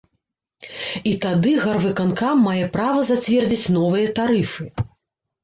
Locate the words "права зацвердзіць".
2.77-3.71